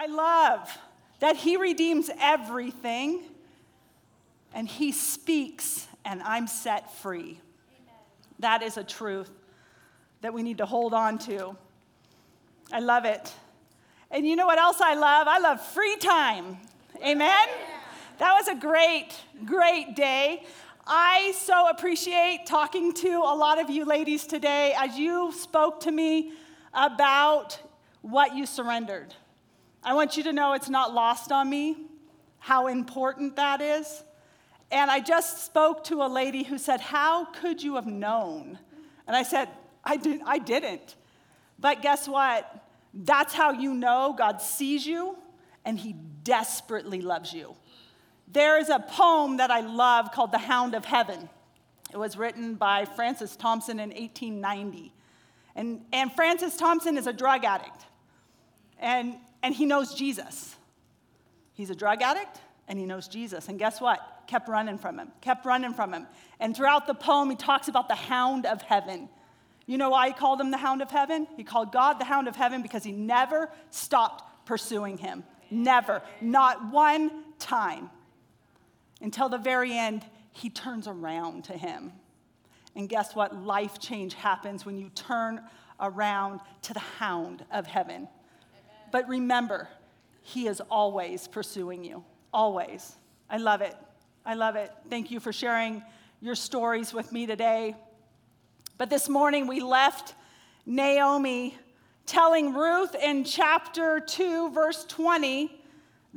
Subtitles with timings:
[0.00, 0.78] I love
[1.18, 3.20] that He redeems everything
[4.54, 7.40] and He speaks and I'm set free.
[7.80, 7.94] Amen.
[8.38, 9.28] That is a truth
[10.20, 11.56] that we need to hold on to.
[12.72, 13.32] I love it.
[14.12, 15.26] And you know what else I love?
[15.26, 16.58] I love free time.
[17.04, 17.48] Amen?
[18.18, 19.08] That was a great,
[19.44, 20.44] great day.
[20.86, 25.90] I so appreciate talking to a lot of you ladies today as you spoke to
[25.90, 26.34] me
[26.72, 27.58] about
[28.02, 29.12] what you surrendered.
[29.82, 31.76] I want you to know it's not lost on me
[32.38, 34.02] how important that is.
[34.70, 38.58] And I just spoke to a lady who said, How could you have known?
[39.06, 39.48] And I said,
[39.84, 40.96] I, did, I didn't.
[41.58, 42.64] But guess what?
[42.92, 45.16] That's how you know God sees you
[45.64, 47.54] and He desperately loves you.
[48.30, 51.30] There is a poem that I love called The Hound of Heaven.
[51.92, 54.92] It was written by Francis Thompson in 1890.
[55.56, 57.84] And, and Francis Thompson is a drug addict,
[58.78, 60.56] and, and he knows Jesus.
[61.52, 63.48] He's a drug addict, and he knows Jesus.
[63.48, 64.00] And guess what?
[64.26, 66.06] Kept running from him, kept running from him.
[66.38, 69.08] And throughout the poem, he talks about the hound of heaven.
[69.66, 71.26] You know why he called him the hound of heaven?
[71.36, 75.24] He called God the hound of heaven because he never stopped pursuing him.
[75.50, 76.02] Never.
[76.20, 77.90] Not one time.
[79.00, 81.92] Until the very end, he turns around to him.
[82.74, 83.34] And guess what?
[83.34, 85.40] Life change happens when you turn
[85.80, 88.08] around to the hound of heaven.
[88.90, 89.68] But remember,
[90.22, 92.04] he is always pursuing you.
[92.32, 92.96] Always.
[93.30, 93.74] I love it.
[94.24, 94.70] I love it.
[94.90, 95.82] Thank you for sharing
[96.20, 97.74] your stories with me today.
[98.76, 100.14] But this morning we left
[100.66, 101.56] Naomi
[102.06, 105.57] telling Ruth in chapter 2, verse 20,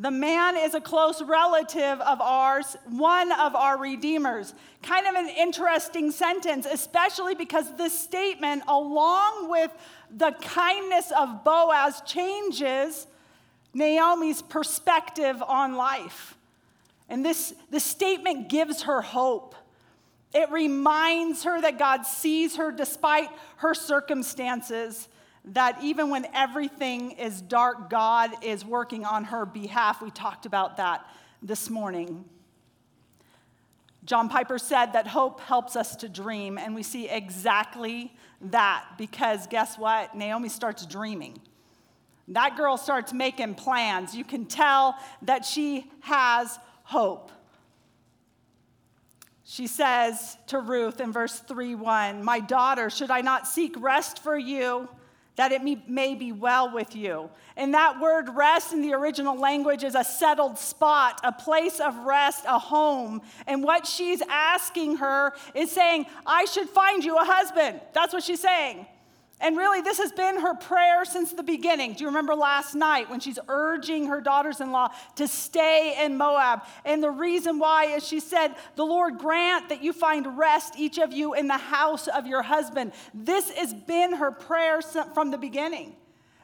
[0.02, 4.52] the man is a close relative of ours, one of our redeemers.
[4.82, 9.72] Kind of an interesting sentence, especially because this statement, along with
[10.10, 13.06] the kindness of Boaz, changes
[13.76, 16.36] Naomi's perspective on life.
[17.08, 19.54] And this, this statement gives her hope.
[20.34, 25.08] It reminds her that God sees her despite her circumstances
[25.46, 30.02] that even when everything is dark, God is working on her behalf.
[30.02, 31.06] We talked about that
[31.42, 32.26] this morning.
[34.04, 39.48] John Piper said that hope helps us to dream, and we see exactly that because
[39.48, 40.16] guess what?
[40.16, 41.40] Naomi starts dreaming.
[42.30, 44.16] That girl starts making plans.
[44.16, 47.32] You can tell that she has hope.
[49.44, 54.20] She says to Ruth in verse 3 1, My daughter, should I not seek rest
[54.20, 54.88] for you?
[55.36, 57.30] That it may be well with you.
[57.56, 61.96] And that word rest in the original language is a settled spot, a place of
[62.06, 63.22] rest, a home.
[63.48, 67.80] And what she's asking her is saying, I should find you a husband.
[67.94, 68.86] That's what she's saying.
[69.42, 71.94] And really, this has been her prayer since the beginning.
[71.94, 76.16] Do you remember last night when she's urging her daughters in law to stay in
[76.16, 76.62] Moab?
[76.86, 81.00] And the reason why is she said, The Lord grant that you find rest, each
[81.00, 82.94] of you, in the house of your husband.
[83.16, 85.96] This has been her prayer from the beginning.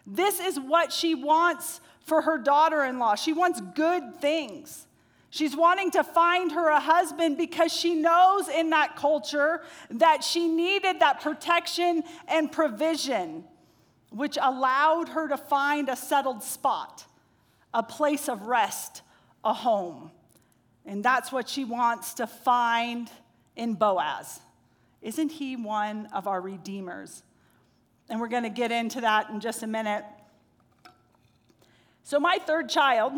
[0.08, 3.14] This is what she wants for her daughter in law.
[3.14, 4.87] She wants good things.
[5.30, 10.48] She's wanting to find her a husband because she knows in that culture that she
[10.48, 13.44] needed that protection and provision,
[14.10, 17.06] which allowed her to find a settled spot,
[17.74, 19.02] a place of rest,
[19.44, 20.12] a home.
[20.86, 23.10] And that's what she wants to find
[23.58, 24.40] in Boaz.
[25.02, 27.24] Isn't he one of our redeemers?
[28.10, 30.06] And we're going to get into that in just a minute.
[32.04, 33.14] So, my third child,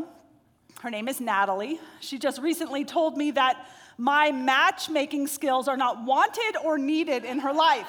[0.80, 1.80] her name is Natalie.
[2.00, 3.68] She just recently told me that
[3.98, 7.88] my matchmaking skills are not wanted or needed in her life.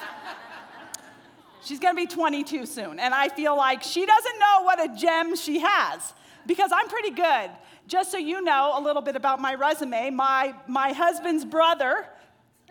[1.62, 5.36] She's gonna be 22 soon, and I feel like she doesn't know what a gem
[5.36, 6.14] she has
[6.46, 7.50] because I'm pretty good.
[7.86, 12.06] Just so you know a little bit about my resume, my, my husband's brother,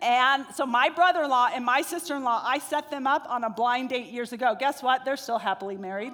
[0.01, 3.25] and so my brother in law and my sister in law, I set them up
[3.29, 4.55] on a blind date years ago.
[4.57, 5.05] Guess what?
[5.05, 6.13] They're still happily married.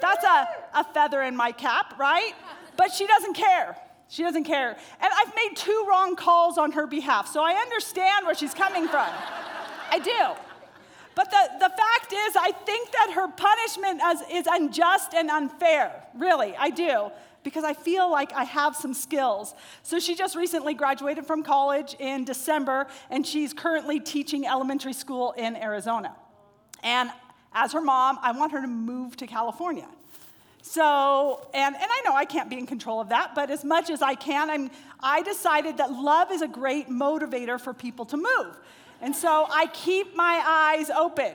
[0.00, 2.34] That's a, a feather in my cap, right?
[2.76, 3.76] But she doesn't care.
[4.08, 4.76] She doesn't care.
[5.00, 8.86] And I've made two wrong calls on her behalf, so I understand where she's coming
[8.86, 9.08] from.
[9.90, 10.40] I do.
[11.16, 16.04] But the, the fact is, I think that her punishment is, is unjust and unfair.
[16.14, 17.10] Really, I do.
[17.42, 19.54] Because I feel like I have some skills.
[19.82, 25.32] So she just recently graduated from college in December, and she's currently teaching elementary school
[25.32, 26.14] in Arizona.
[26.82, 27.10] And
[27.54, 29.88] as her mom, I want her to move to California.
[30.68, 33.88] So, and, and I know I can't be in control of that, but as much
[33.88, 34.68] as I can, I'm,
[34.98, 38.58] I decided that love is a great motivator for people to move.
[39.00, 41.32] And so I keep my eyes open.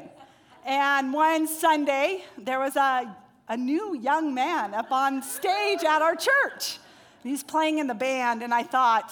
[0.65, 3.15] And one Sunday, there was a,
[3.47, 6.79] a new young man up on stage at our church.
[7.23, 9.11] He's playing in the band, and I thought,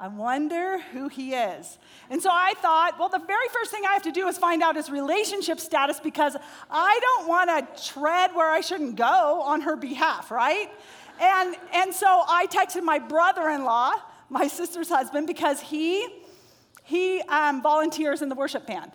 [0.00, 1.78] I wonder who he is.
[2.10, 4.62] And so I thought, well, the very first thing I have to do is find
[4.62, 6.36] out his relationship status because
[6.70, 10.70] I don't want to tread where I shouldn't go on her behalf, right?
[11.20, 13.94] And, and so I texted my brother in law,
[14.28, 16.06] my sister's husband, because he,
[16.82, 18.92] he um, volunteers in the worship band.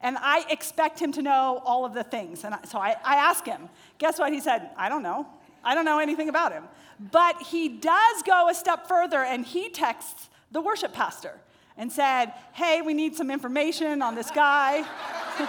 [0.00, 2.44] And I expect him to know all of the things.
[2.44, 3.68] And I, so I, I asked him.
[3.98, 4.32] Guess what?
[4.32, 5.26] He said, I don't know.
[5.62, 6.64] I don't know anything about him.
[7.12, 11.38] But he does go a step further and he texts the worship pastor
[11.80, 14.84] and said, Hey, we need some information on this guy.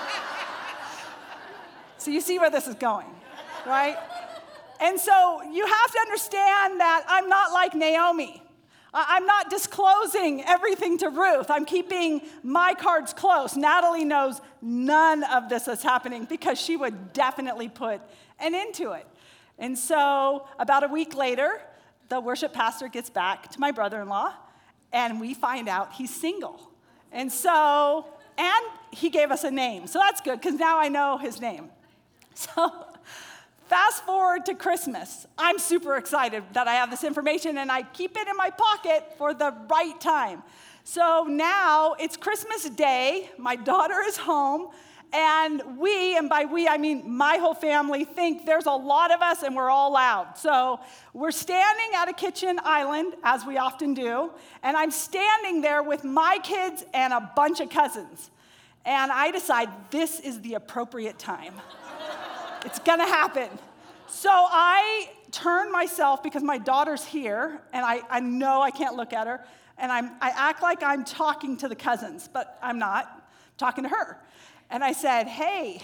[1.97, 3.07] so you see where this is going,
[3.67, 3.97] right?
[4.79, 8.41] And so you have to understand that I'm not like Naomi.
[8.93, 11.51] I'm not disclosing everything to Ruth.
[11.51, 13.57] I'm keeping my cards close.
[13.57, 18.01] Natalie knows none of this is happening because she would definitely put
[18.39, 19.05] an end to it.
[19.59, 21.61] And so, about a week later,
[22.09, 24.33] the worship pastor gets back to my brother in law,
[24.93, 26.59] and we find out he's single.
[27.11, 28.05] And so,
[28.37, 29.87] and he gave us a name.
[29.87, 31.69] So that's good because now I know his name.
[32.33, 32.71] So,
[33.71, 35.25] Fast forward to Christmas.
[35.37, 39.13] I'm super excited that I have this information and I keep it in my pocket
[39.17, 40.43] for the right time.
[40.83, 44.71] So now it's Christmas Day, my daughter is home,
[45.13, 49.21] and we, and by we I mean my whole family, think there's a lot of
[49.21, 50.37] us and we're all loud.
[50.37, 50.79] So
[51.13, 54.31] we're standing at a kitchen island, as we often do,
[54.63, 58.31] and I'm standing there with my kids and a bunch of cousins.
[58.85, 61.53] And I decide this is the appropriate time.
[62.63, 63.49] It's gonna happen.
[64.05, 69.13] So I turn myself because my daughter's here and I, I know I can't look
[69.13, 69.43] at her.
[69.79, 73.21] And I'm, I act like I'm talking to the cousins, but I'm not I'm
[73.57, 74.19] talking to her.
[74.71, 75.81] And I said, Hey,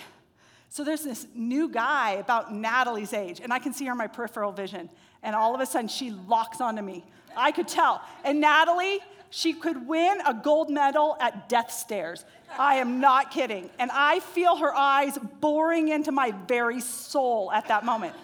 [0.69, 4.07] so there's this new guy about Natalie's age, and I can see her in my
[4.07, 4.89] peripheral vision.
[5.23, 7.05] And all of a sudden, she locks onto me.
[7.35, 8.01] I could tell.
[8.23, 8.99] And Natalie,
[9.29, 12.25] she could win a gold medal at death stares.
[12.57, 13.69] I am not kidding.
[13.79, 18.15] And I feel her eyes boring into my very soul at that moment.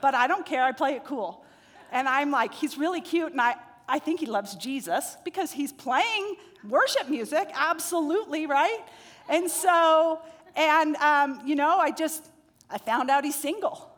[0.00, 1.44] But I don't care, I play it cool.
[1.90, 3.54] And I'm like, he's really cute, and I,
[3.88, 6.36] I think he loves Jesus because he's playing
[6.68, 8.80] worship music, absolutely, right?
[9.28, 10.20] And so,
[10.56, 12.30] and um, you know, I just,
[12.70, 13.90] I found out he's single.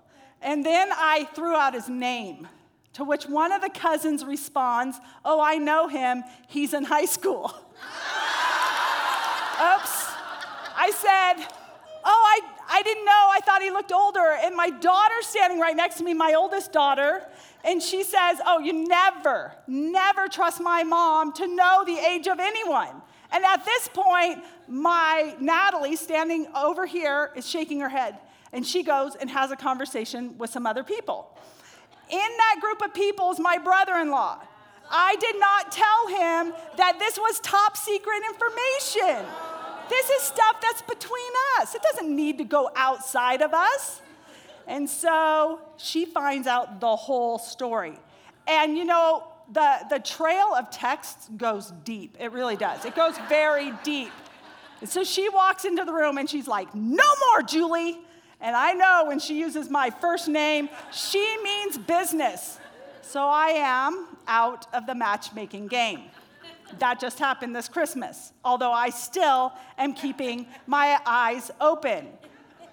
[0.43, 2.49] And then I threw out his name.
[2.95, 6.23] To which one of the cousins responds, Oh, I know him.
[6.49, 7.47] He's in high school.
[9.61, 10.13] Oops.
[10.77, 11.47] I said,
[12.05, 13.31] Oh, I, I didn't know.
[13.33, 14.37] I thought he looked older.
[14.41, 17.27] And my daughter's standing right next to me, my oldest daughter,
[17.65, 22.39] and she says, Oh, you never, never trust my mom to know the age of
[22.39, 23.03] anyone.
[23.33, 28.17] And at this point, my Natalie, standing over here, is shaking her head.
[28.53, 31.37] And she goes and has a conversation with some other people.
[32.11, 34.41] In that group of people is my brother in law.
[34.91, 39.27] I did not tell him that this was top secret information.
[39.89, 41.75] This is stuff that's between us.
[41.75, 44.01] It doesn't need to go outside of us.
[44.67, 47.99] And so she finds out the whole story.
[48.47, 52.17] And you know, the, the trail of texts goes deep.
[52.19, 52.85] It really does.
[52.85, 54.13] It goes very deep.
[54.81, 57.99] And so she walks into the room and she's like, No more, Julie.
[58.41, 62.59] And I know when she uses my first name, she means business.
[63.01, 66.03] So I am out of the matchmaking game.
[66.79, 72.09] That just happened this Christmas, although I still am keeping my eyes open.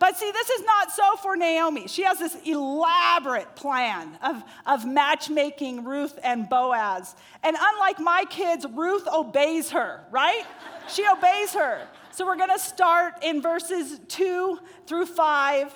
[0.02, 1.88] But see, this is not so for Naomi.
[1.88, 7.16] She has this elaborate plan of, of matchmaking Ruth and Boaz.
[7.44, 10.44] And unlike my kids, Ruth obeys her, right?
[10.90, 11.88] She obeys her.
[12.10, 15.72] So we're going to start in verses 2 through 5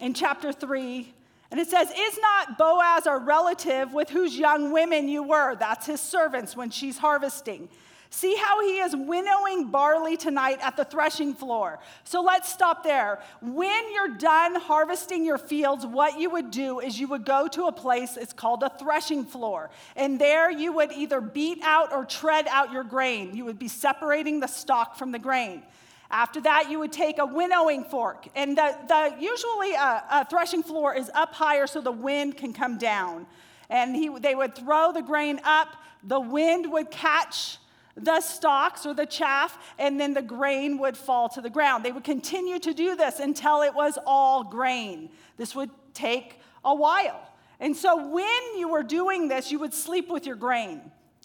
[0.00, 1.14] in chapter 3.
[1.52, 5.54] And it says, Is not Boaz our relative with whose young women you were?
[5.54, 7.68] That's his servants when she's harvesting.
[8.14, 11.80] See how he is winnowing barley tonight at the threshing floor.
[12.04, 13.18] So let's stop there.
[13.42, 17.64] When you're done harvesting your fields, what you would do is you would go to
[17.64, 19.68] a place, it's called a threshing floor.
[19.96, 23.34] And there you would either beat out or tread out your grain.
[23.34, 25.64] You would be separating the stalk from the grain.
[26.08, 28.28] After that, you would take a winnowing fork.
[28.36, 32.52] And the, the, usually a, a threshing floor is up higher so the wind can
[32.52, 33.26] come down.
[33.68, 35.70] And he, they would throw the grain up,
[36.04, 37.58] the wind would catch
[37.96, 41.84] the stalks or the chaff, and then the grain would fall to the ground.
[41.84, 45.10] They would continue to do this until it was all grain.
[45.36, 47.30] This would take a while.
[47.60, 50.80] And so when you were doing this, you would sleep with your grain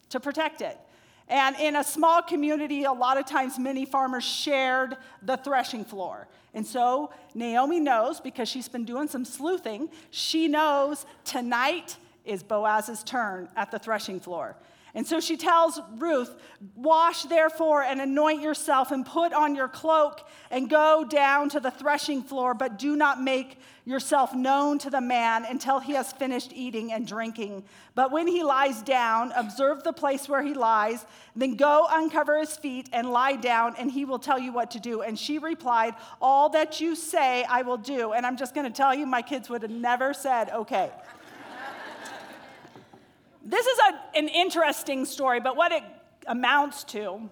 [0.10, 0.78] to protect it.
[1.28, 6.28] And in a small community, a lot of times many farmers shared the threshing floor.
[6.54, 13.04] And so Naomi knows because she's been doing some sleuthing, she knows tonight is Boaz's
[13.04, 14.56] turn at the threshing floor.
[14.96, 16.36] And so she tells Ruth,
[16.76, 21.72] Wash therefore and anoint yourself and put on your cloak and go down to the
[21.72, 26.52] threshing floor, but do not make yourself known to the man until he has finished
[26.54, 27.64] eating and drinking.
[27.96, 31.06] But when he lies down, observe the place where he lies,
[31.36, 34.80] then go uncover his feet and lie down, and he will tell you what to
[34.80, 35.02] do.
[35.02, 38.14] And she replied, All that you say, I will do.
[38.14, 40.92] And I'm just going to tell you, my kids would have never said, Okay.
[43.50, 45.84] This is a, an interesting story, but what it
[46.28, 47.30] amounts to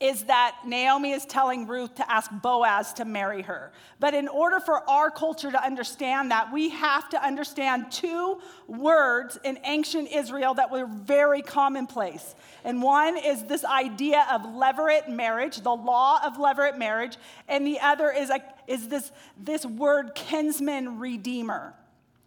[0.00, 3.70] is that Naomi is telling Ruth to ask Boaz to marry her.
[4.00, 9.38] But in order for our culture to understand that, we have to understand two words
[9.44, 12.34] in ancient Israel that were very commonplace.
[12.64, 17.16] And one is this idea of levirate marriage, the law of levirate marriage,
[17.48, 21.74] and the other is, a, is this, this word kinsman redeemer.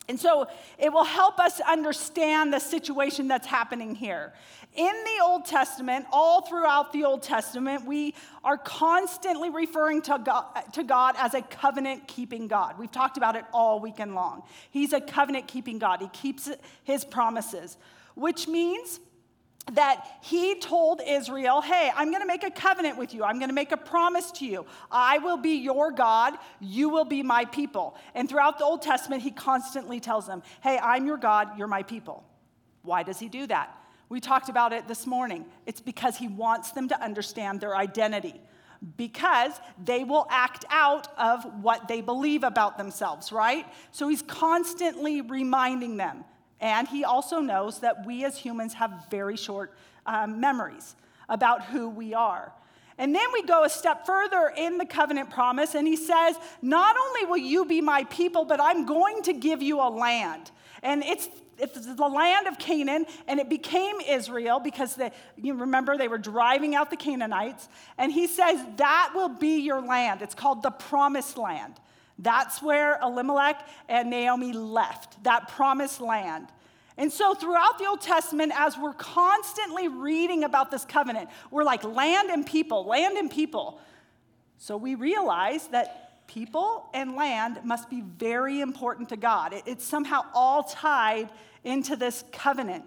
[0.09, 0.47] And so
[0.77, 4.33] it will help us understand the situation that's happening here.
[4.75, 10.45] In the Old Testament, all throughout the Old Testament, we are constantly referring to God,
[10.73, 12.77] to God as a covenant keeping God.
[12.77, 14.43] We've talked about it all weekend long.
[14.69, 16.49] He's a covenant keeping God, He keeps
[16.83, 17.77] His promises,
[18.15, 18.99] which means
[19.73, 23.23] that he told Israel, Hey, I'm going to make a covenant with you.
[23.23, 24.65] I'm going to make a promise to you.
[24.91, 26.35] I will be your God.
[26.59, 27.95] You will be my people.
[28.15, 31.57] And throughout the Old Testament, he constantly tells them, Hey, I'm your God.
[31.57, 32.23] You're my people.
[32.83, 33.75] Why does he do that?
[34.09, 35.45] We talked about it this morning.
[35.65, 38.39] It's because he wants them to understand their identity.
[38.95, 43.65] Because they will act out of what they believe about themselves, right?
[43.91, 46.23] So he's constantly reminding them
[46.59, 49.73] and he also knows that we as humans have very short
[50.05, 50.95] um, memories
[51.29, 52.51] about who we are.
[52.97, 56.95] And then we go a step further in the covenant promise, and he says, Not
[56.97, 60.51] only will you be my people, but I'm going to give you a land.
[60.81, 64.97] And it's it's the land of Canaan, and it became Israel because
[65.37, 67.67] you remember they were driving out the Canaanites.
[67.97, 70.21] And he says, That will be your land.
[70.21, 71.73] It's called the promised land.
[72.19, 76.47] That's where Elimelech and Naomi left, that promised land.
[76.97, 81.83] And so, throughout the Old Testament, as we're constantly reading about this covenant, we're like
[81.83, 83.79] land and people, land and people.
[84.57, 89.53] So, we realize that people and land must be very important to God.
[89.67, 91.29] It's somehow all tied
[91.63, 92.83] into this covenant.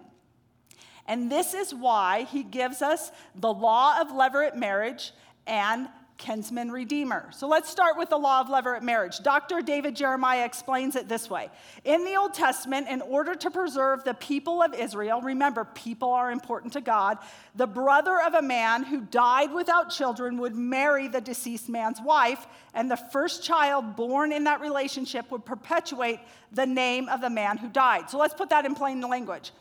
[1.07, 5.13] And this is why he gives us the law of levirate marriage
[5.47, 5.89] and
[6.21, 7.27] kinsman redeemer.
[7.33, 9.19] So let's start with the law of levirate marriage.
[9.21, 9.63] Dr.
[9.63, 11.51] David Jeremiah explains it this way
[11.85, 16.31] In the Old Testament, in order to preserve the people of Israel, remember, people are
[16.31, 17.19] important to God,
[17.57, 22.47] the brother of a man who died without children would marry the deceased man's wife,
[22.75, 26.21] and the first child born in that relationship would perpetuate
[26.53, 28.11] the name of the man who died.
[28.11, 29.53] So let's put that in plain language.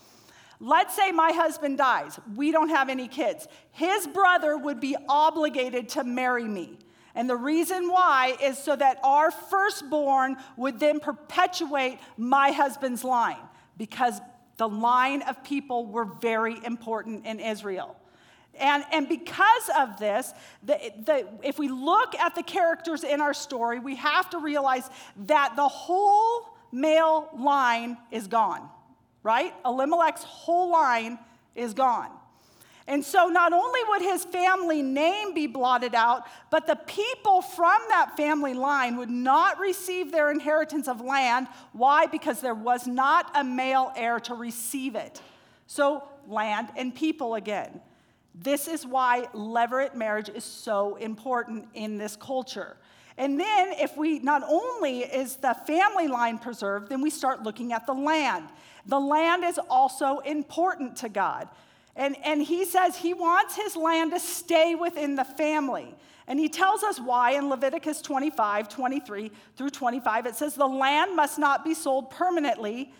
[0.59, 2.19] Let's say my husband dies.
[2.35, 3.47] We don't have any kids.
[3.71, 6.77] His brother would be obligated to marry me.
[7.15, 13.39] And the reason why is so that our firstborn would then perpetuate my husband's line,
[13.77, 14.19] because
[14.57, 17.95] the line of people were very important in Israel.
[18.55, 23.33] And, and because of this, the, the, if we look at the characters in our
[23.33, 24.89] story, we have to realize
[25.27, 28.69] that the whole male line is gone
[29.23, 29.53] right?
[29.65, 31.19] Elimelech's whole line
[31.55, 32.09] is gone.
[32.89, 37.79] And so not only would his family name be blotted out, but the people from
[37.89, 41.47] that family line would not receive their inheritance of land.
[41.71, 42.07] Why?
[42.07, 45.21] Because there was not a male heir to receive it.
[45.67, 47.79] So, land and people again.
[48.33, 52.75] This is why levirate marriage is so important in this culture.
[53.19, 57.71] And then, if we not only is the family line preserved, then we start looking
[57.71, 58.47] at the land.
[58.85, 61.47] The land is also important to God.
[61.95, 65.95] And, and he says he wants his land to stay within the family.
[66.27, 70.25] And he tells us why in Leviticus 25, 23 through 25.
[70.27, 72.93] It says, The land must not be sold permanently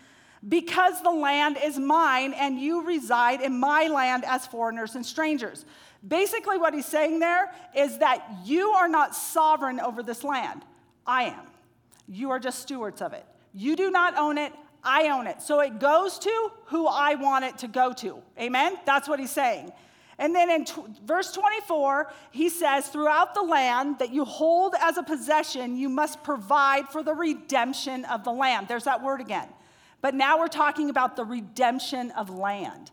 [0.46, 5.64] because the land is mine and you reside in my land as foreigners and strangers.
[6.06, 10.62] Basically, what he's saying there is that you are not sovereign over this land.
[11.06, 11.46] I am.
[12.08, 13.24] You are just stewards of it.
[13.52, 14.52] You do not own it.
[14.82, 15.42] I own it.
[15.42, 18.22] So it goes to who I want it to go to.
[18.38, 18.78] Amen?
[18.86, 19.72] That's what he's saying.
[20.18, 24.98] And then in t- verse 24, he says, Throughout the land that you hold as
[24.98, 28.68] a possession, you must provide for the redemption of the land.
[28.68, 29.48] There's that word again.
[30.02, 32.90] But now we're talking about the redemption of land.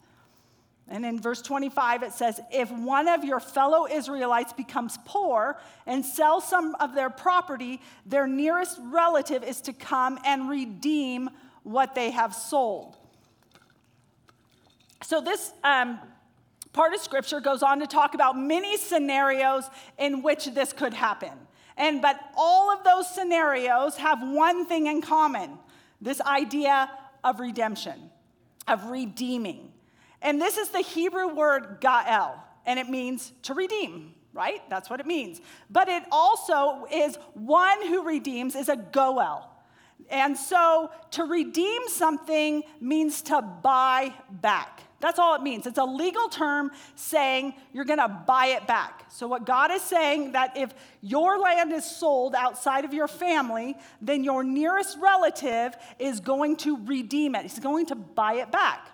[0.89, 6.05] And in verse 25, it says, If one of your fellow Israelites becomes poor and
[6.05, 11.29] sells some of their property, their nearest relative is to come and redeem
[11.67, 12.95] what they have sold.
[15.03, 15.99] So, this um,
[16.73, 21.31] part of scripture goes on to talk about many scenarios in which this could happen.
[21.75, 25.59] And but all of those scenarios have one thing in common
[25.99, 26.89] this idea
[27.23, 28.11] of redemption,
[28.67, 29.71] of redeeming.
[30.21, 34.61] And this is the Hebrew word gael, and it means to redeem, right?
[34.69, 35.41] That's what it means.
[35.69, 39.56] But it also is one who redeems is a goel.
[40.09, 44.83] And so to redeem something means to buy back.
[44.99, 45.67] That's all it means.
[45.67, 49.05] It's a legal term saying you're going to buy it back.
[49.09, 53.75] So what God is saying that if your land is sold outside of your family,
[54.01, 57.43] then your nearest relative is going to redeem it.
[57.43, 58.87] He's going to buy it back.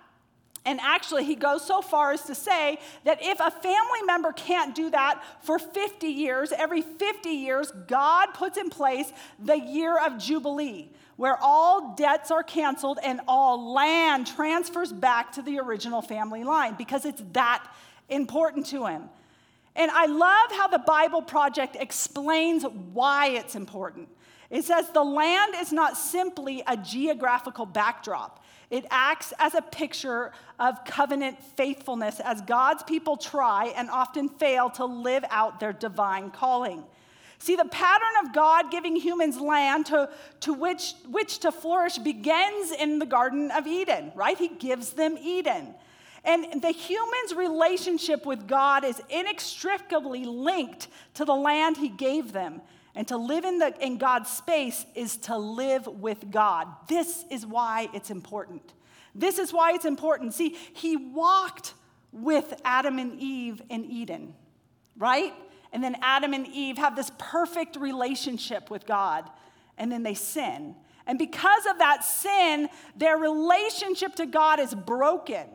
[0.66, 4.74] And actually, he goes so far as to say that if a family member can't
[4.74, 10.16] do that for 50 years, every 50 years, God puts in place the year of
[10.16, 16.44] Jubilee, where all debts are canceled and all land transfers back to the original family
[16.44, 17.62] line because it's that
[18.08, 19.10] important to him.
[19.76, 24.08] And I love how the Bible Project explains why it's important.
[24.50, 28.43] It says the land is not simply a geographical backdrop.
[28.70, 34.70] It acts as a picture of covenant faithfulness as God's people try and often fail
[34.70, 36.82] to live out their divine calling.
[37.38, 40.08] See, the pattern of God giving humans land to,
[40.40, 44.38] to which, which to flourish begins in the Garden of Eden, right?
[44.38, 45.74] He gives them Eden.
[46.24, 52.62] And the human's relationship with God is inextricably linked to the land he gave them.
[52.94, 56.68] And to live in, the, in God's space is to live with God.
[56.88, 58.72] This is why it's important.
[59.14, 60.34] This is why it's important.
[60.34, 61.74] See, he walked
[62.12, 64.34] with Adam and Eve in Eden,
[64.96, 65.32] right?
[65.72, 69.28] And then Adam and Eve have this perfect relationship with God,
[69.76, 70.76] and then they sin.
[71.06, 75.46] And because of that sin, their relationship to God is broken.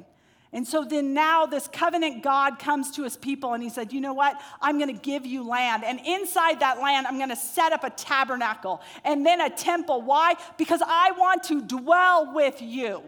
[0.51, 4.01] And so then now this covenant God comes to his people and he said, You
[4.01, 4.41] know what?
[4.61, 5.83] I'm going to give you land.
[5.83, 10.01] And inside that land, I'm going to set up a tabernacle and then a temple.
[10.01, 10.35] Why?
[10.57, 13.03] Because I want to dwell with you.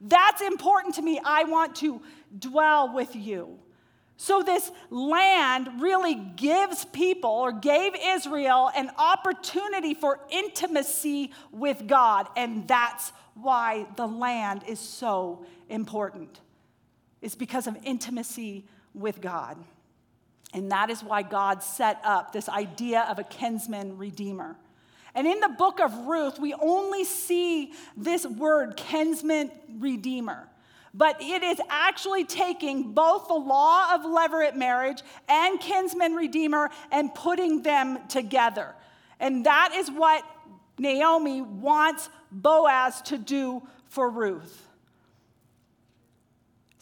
[0.00, 1.20] That's important to me.
[1.24, 2.02] I want to
[2.36, 3.58] dwell with you.
[4.16, 12.28] So, this land really gives people or gave Israel an opportunity for intimacy with God.
[12.36, 16.40] And that's why the land is so important
[17.22, 19.56] is because of intimacy with God.
[20.52, 24.56] And that is why God set up this idea of a kinsman redeemer.
[25.14, 30.48] And in the book of Ruth, we only see this word, kinsman redeemer.
[30.92, 37.14] But it is actually taking both the law of levirate marriage and kinsman redeemer and
[37.14, 38.74] putting them together.
[39.20, 40.24] And that is what
[40.78, 44.66] Naomi wants Boaz to do for Ruth.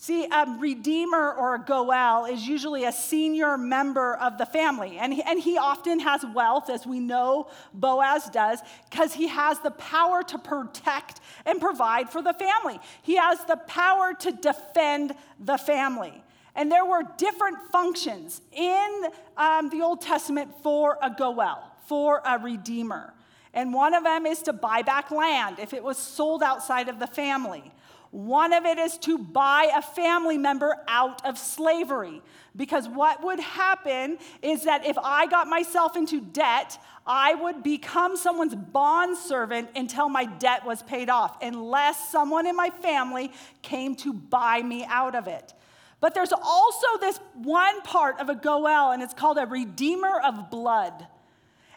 [0.00, 4.96] See, a redeemer or a goel is usually a senior member of the family.
[4.96, 9.58] And he, and he often has wealth, as we know Boaz does, because he has
[9.58, 12.78] the power to protect and provide for the family.
[13.02, 16.22] He has the power to defend the family.
[16.54, 19.06] And there were different functions in
[19.36, 23.14] um, the Old Testament for a goel, for a redeemer.
[23.52, 27.00] And one of them is to buy back land if it was sold outside of
[27.00, 27.72] the family.
[28.10, 32.22] One of it is to buy a family member out of slavery.
[32.56, 38.16] Because what would happen is that if I got myself into debt, I would become
[38.16, 43.94] someone's bond servant until my debt was paid off, unless someone in my family came
[43.96, 45.54] to buy me out of it.
[46.00, 50.50] But there's also this one part of a Goel, and it's called a redeemer of
[50.50, 51.06] blood.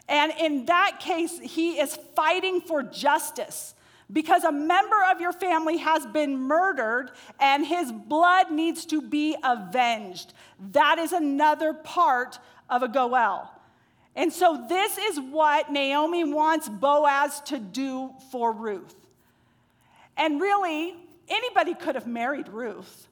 [0.08, 3.74] And in that case, he is fighting for justice
[4.12, 9.36] because a member of your family has been murdered and his blood needs to be
[9.42, 10.34] avenged.
[10.72, 13.50] That is another part of a Goel.
[14.14, 18.94] And so, this is what Naomi wants Boaz to do for Ruth.
[20.18, 20.94] And really,
[21.28, 23.08] anybody could have married Ruth,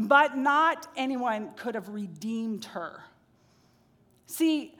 [0.00, 3.04] but not anyone could have redeemed her.
[4.26, 4.75] See,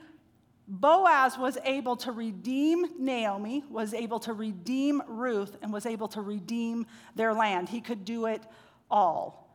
[0.67, 6.21] Boaz was able to redeem Naomi, was able to redeem Ruth, and was able to
[6.21, 7.69] redeem their land.
[7.69, 8.43] He could do it
[8.91, 9.47] all.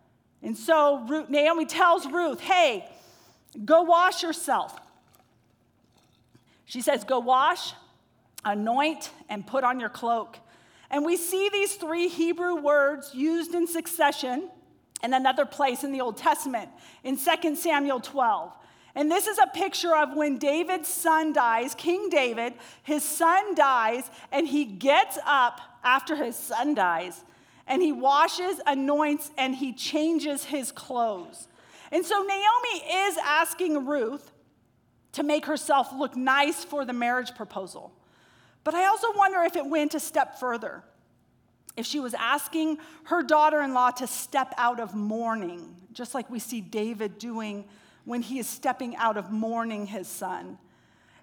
[0.42, 2.88] And so Ruth, Naomi tells Ruth, hey,
[3.64, 4.78] go wash yourself.
[6.64, 7.74] She says, go wash,
[8.44, 10.38] anoint, and put on your cloak.
[10.90, 14.48] And we see these three Hebrew words used in succession
[15.02, 16.70] and another place in the Old Testament
[17.04, 18.52] in 2 Samuel 12.
[18.94, 24.10] And this is a picture of when David's son dies, King David, his son dies,
[24.30, 27.24] and he gets up after his son dies,
[27.66, 31.48] and he washes, anoints, and he changes his clothes.
[31.90, 34.30] And so Naomi is asking Ruth
[35.12, 37.92] to make herself look nice for the marriage proposal.
[38.64, 40.82] But I also wonder if it went a step further.
[41.76, 46.30] If she was asking her daughter in law to step out of mourning, just like
[46.30, 47.64] we see David doing
[48.04, 50.58] when he is stepping out of mourning his son.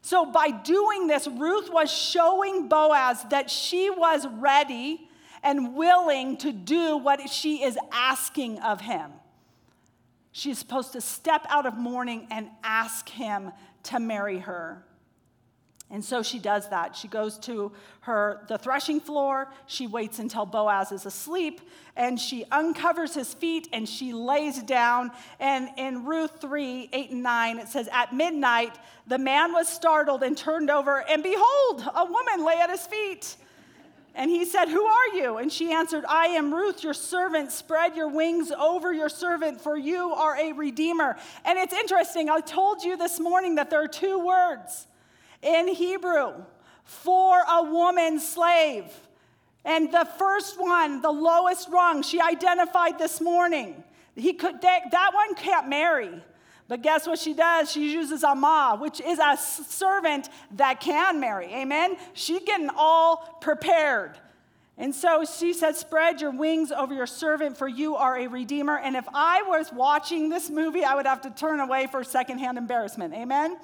[0.01, 5.09] So, by doing this, Ruth was showing Boaz that she was ready
[5.43, 9.11] and willing to do what she is asking of him.
[10.31, 13.51] She's supposed to step out of mourning and ask him
[13.83, 14.85] to marry her.
[15.91, 16.95] And so she does that.
[16.95, 17.71] She goes to
[18.01, 21.61] her the threshing floor, she waits until Boaz is asleep,
[21.95, 25.11] and she uncovers his feet and she lays down.
[25.39, 30.21] And in Ruth 3, 8 and 9, it says, At midnight, the man was startled
[30.21, 33.35] and turned over, and behold, a woman lay at his feet.
[34.13, 35.37] And he said, Who are you?
[35.37, 37.51] And she answered, I am Ruth, your servant.
[37.51, 41.17] Spread your wings over your servant, for you are a redeemer.
[41.45, 44.85] And it's interesting, I told you this morning that there are two words
[45.41, 46.33] in Hebrew
[46.83, 48.85] for a woman slave.
[49.65, 53.83] And the first one, the lowest rung, she identified this morning.
[54.15, 56.23] He could, that, that one can't marry.
[56.67, 57.71] But guess what she does?
[57.71, 61.47] She uses Amah, which is a servant that can marry.
[61.47, 61.97] Amen?
[62.13, 64.17] She's getting all prepared.
[64.77, 68.77] And so she said, Spread your wings over your servant, for you are a redeemer.
[68.77, 72.57] And if I was watching this movie, I would have to turn away for secondhand
[72.57, 73.13] embarrassment.
[73.13, 73.57] Amen?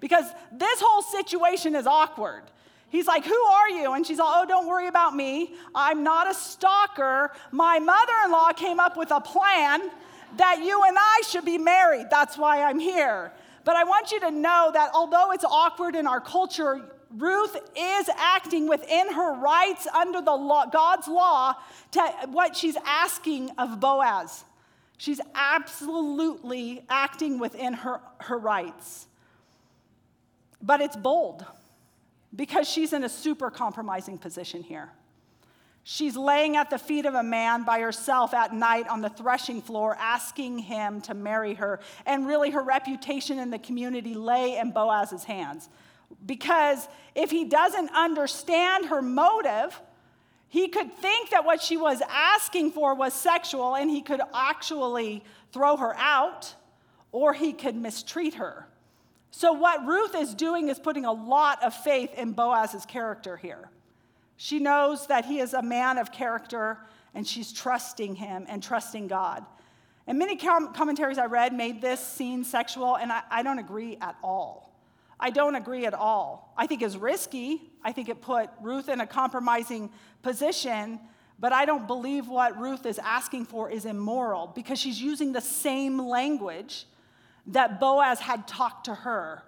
[0.00, 2.42] Because this whole situation is awkward.
[2.88, 3.92] He's like, Who are you?
[3.92, 5.54] And she's like, Oh, don't worry about me.
[5.74, 7.30] I'm not a stalker.
[7.52, 9.82] My mother in law came up with a plan
[10.36, 12.06] that you and I should be married.
[12.10, 13.32] That's why I'm here.
[13.64, 16.80] But I want you to know that although it's awkward in our culture,
[17.16, 21.54] Ruth is acting within her rights under the law, God's law
[21.92, 24.44] to what she's asking of Boaz.
[24.96, 29.06] She's absolutely acting within her, her rights.
[30.62, 31.44] But it's bold
[32.34, 34.90] because she's in a super compromising position here.
[35.82, 39.62] She's laying at the feet of a man by herself at night on the threshing
[39.62, 41.80] floor, asking him to marry her.
[42.04, 45.68] And really, her reputation in the community lay in Boaz's hands.
[46.26, 49.80] Because if he doesn't understand her motive,
[50.48, 55.24] he could think that what she was asking for was sexual and he could actually
[55.52, 56.54] throw her out
[57.12, 58.66] or he could mistreat her.
[59.30, 63.70] So, what Ruth is doing is putting a lot of faith in Boaz's character here.
[64.36, 66.78] She knows that he is a man of character
[67.14, 69.44] and she's trusting him and trusting God.
[70.06, 73.96] And many com- commentaries I read made this scene sexual, and I, I don't agree
[74.00, 74.72] at all.
[75.18, 76.52] I don't agree at all.
[76.56, 77.60] I think it's risky.
[77.84, 79.90] I think it put Ruth in a compromising
[80.22, 80.98] position,
[81.38, 85.40] but I don't believe what Ruth is asking for is immoral because she's using the
[85.40, 86.86] same language
[87.48, 89.42] that Boaz had talked to her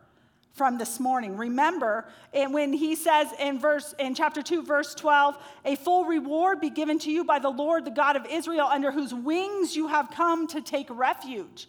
[0.53, 1.37] from this morning.
[1.37, 6.61] Remember, and when he says in verse in chapter 2 verse 12, a full reward
[6.61, 9.89] be given to you by the Lord the God of Israel under whose wings you
[9.89, 11.69] have come to take refuge.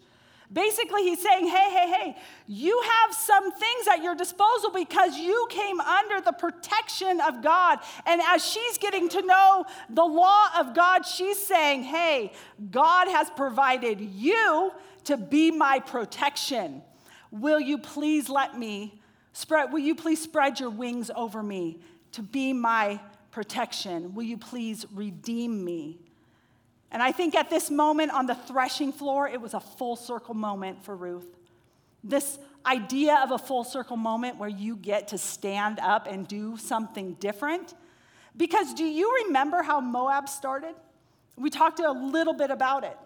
[0.52, 5.46] Basically, he's saying, hey, hey, hey, you have some things at your disposal because you
[5.50, 7.78] came under the protection of God.
[8.06, 12.32] And as she's getting to know the law of God, she's saying, hey,
[12.70, 14.72] God has provided you
[15.04, 16.82] to be my protection.
[17.30, 19.00] Will you please let me
[19.32, 21.80] spread, will you please spread your wings over me
[22.12, 24.14] to be my protection?
[24.14, 25.98] Will you please redeem me?
[26.90, 30.34] And I think at this moment on the threshing floor, it was a full circle
[30.34, 31.26] moment for Ruth.
[32.04, 36.56] This idea of a full circle moment where you get to stand up and do
[36.56, 37.74] something different.
[38.36, 40.74] Because do you remember how Moab started?
[41.36, 42.96] We talked a little bit about it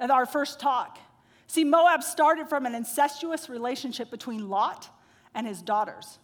[0.00, 0.98] at our first talk.
[1.52, 4.88] See, Moab started from an incestuous relationship between Lot
[5.34, 6.18] and his daughters.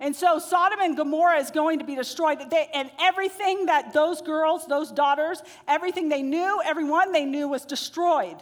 [0.00, 2.38] And so Sodom and Gomorrah is going to be destroyed.
[2.48, 7.66] They, and everything that those girls, those daughters, everything they knew, everyone they knew was
[7.66, 8.38] destroyed.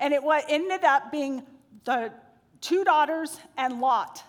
[0.00, 1.42] And it ended up being
[1.84, 2.10] the
[2.62, 4.24] two daughters and Lot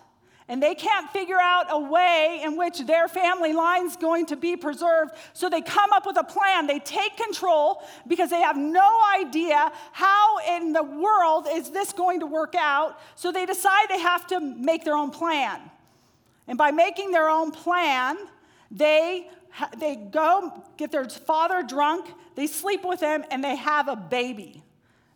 [0.47, 4.55] and they can't figure out a way in which their family line's going to be
[4.55, 5.13] preserved.
[5.33, 6.67] So they come up with a plan.
[6.67, 12.19] They take control because they have no idea how in the world is this going
[12.19, 12.99] to work out.
[13.15, 15.59] So they decide they have to make their own plan.
[16.47, 18.17] And by making their own plan,
[18.69, 19.29] they
[19.77, 24.61] they go get their father drunk, they sleep with him and they have a baby.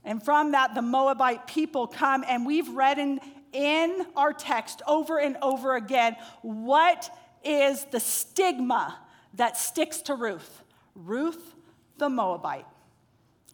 [0.05, 3.19] And from that, the Moabite people come, and we've read in,
[3.53, 7.09] in our text over and over again what
[7.43, 8.99] is the stigma
[9.35, 10.63] that sticks to Ruth?
[10.95, 11.55] Ruth
[11.97, 12.65] the Moabite.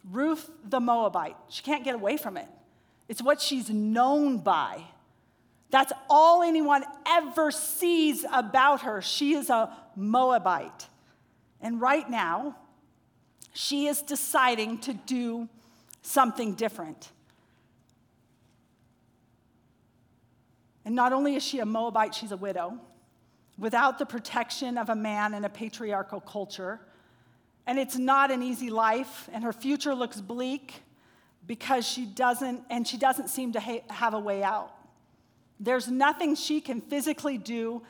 [0.10, 1.36] Ruth the Moabite.
[1.50, 2.48] She can't get away from it.
[3.08, 4.84] It's what she's known by.
[5.72, 9.02] That's all anyone ever sees about her.
[9.02, 10.88] She is a Moabite.
[11.60, 12.56] And right now,
[13.54, 15.50] she is deciding to do
[16.02, 17.10] something different.
[20.86, 22.80] And not only is she a Moabite, she's a widow
[23.58, 26.80] without the protection of a man in a patriarchal culture.
[27.66, 30.74] And it's not an easy life, and her future looks bleak
[31.48, 34.72] because she doesn't, and she doesn't seem to ha- have a way out.
[35.60, 37.82] There's nothing she can physically do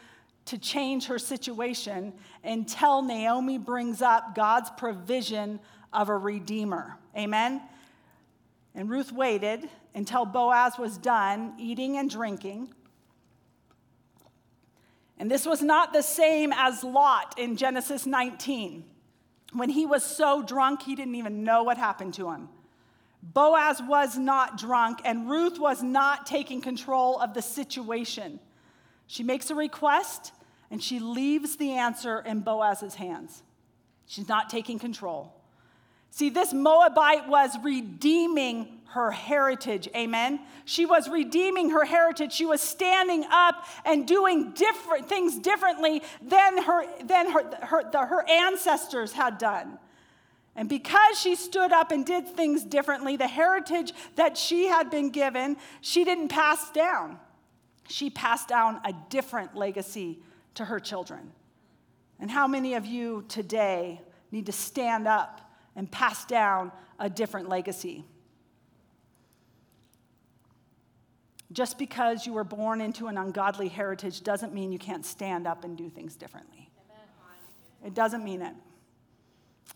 [0.45, 5.59] to change her situation until Naomi brings up God's provision
[5.91, 6.97] of a redeemer.
[7.17, 7.61] Amen?
[8.75, 12.73] And Ruth waited until Boaz was done eating and drinking.
[15.17, 18.83] And this was not the same as Lot in Genesis 19.
[19.53, 22.49] When he was so drunk, he didn't even know what happened to him.
[23.23, 28.39] Boaz was not drunk, and Ruth was not taking control of the situation.
[29.07, 30.31] She makes a request,
[30.69, 33.41] and she leaves the answer in Boaz's hands.
[34.05, 35.33] She's not taking control.
[36.11, 39.89] See, this Moabite was redeeming her heritage.
[39.95, 40.39] Amen.
[40.63, 42.31] She was redeeming her heritage.
[42.31, 48.05] She was standing up and doing different things differently than her, than her, her, the,
[48.05, 49.77] her ancestors had done.
[50.55, 55.09] And because she stood up and did things differently, the heritage that she had been
[55.09, 57.19] given, she didn't pass down.
[57.89, 60.19] She passed down a different legacy
[60.53, 61.31] to her children.
[62.19, 65.41] And how many of you today need to stand up
[65.75, 68.05] and pass down a different legacy?
[71.55, 75.63] Just because you were born into an ungodly heritage doesn't mean you can't stand up
[75.63, 76.69] and do things differently.
[77.83, 78.53] It doesn't mean it.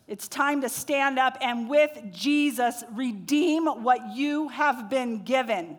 [0.05, 5.77] It's time to stand up and with Jesus redeem what you have been given.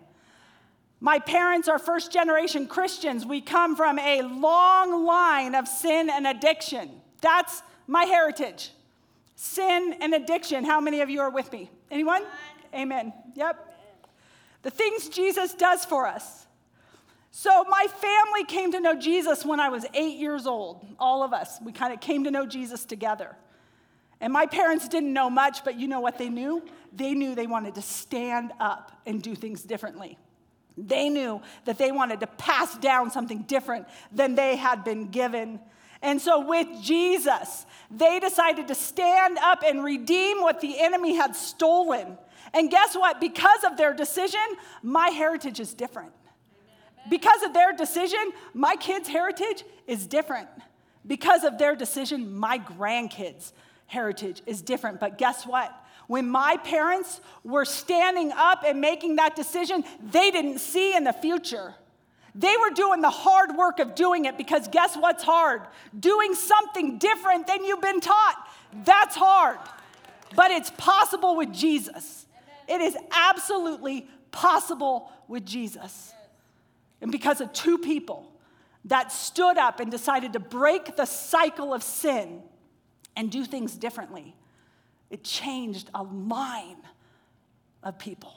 [1.00, 3.26] My parents are first generation Christians.
[3.26, 6.92] We come from a long line of sin and addiction.
[7.20, 8.70] That's my heritage.
[9.36, 10.64] Sin and addiction.
[10.64, 11.70] How many of you are with me?
[11.90, 12.22] Anyone?
[12.74, 13.12] Amen.
[13.34, 13.69] Yep
[14.62, 16.46] the things Jesus does for us.
[17.32, 20.84] So, my family came to know Jesus when I was eight years old.
[20.98, 21.58] All of us.
[21.62, 23.36] We kind of came to know Jesus together.
[24.20, 26.62] And my parents didn't know much, but you know what they knew?
[26.92, 30.18] They knew they wanted to stand up and do things differently.
[30.76, 35.60] They knew that they wanted to pass down something different than they had been given.
[36.02, 41.36] And so, with Jesus, they decided to stand up and redeem what the enemy had
[41.36, 42.18] stolen
[42.52, 43.20] and guess what?
[43.20, 44.40] Because of their decision,
[44.82, 46.12] my heritage is different.
[47.08, 50.48] Because of their decision, my kids' heritage is different.
[51.06, 53.52] Because of their decision, my grandkids'
[53.86, 55.00] heritage is different.
[55.00, 55.72] But guess what?
[56.08, 61.12] When my parents were standing up and making that decision, they didn't see in the
[61.12, 61.74] future.
[62.34, 65.62] They were doing the hard work of doing it because guess what's hard?
[65.98, 68.48] Doing something different than you've been taught.
[68.84, 69.58] That's hard.
[70.36, 72.26] But it's possible with Jesus.
[72.70, 76.14] It is absolutely possible with Jesus.
[77.00, 78.30] And because of two people
[78.84, 82.42] that stood up and decided to break the cycle of sin
[83.16, 84.36] and do things differently,
[85.10, 86.76] it changed a line
[87.82, 88.32] of people.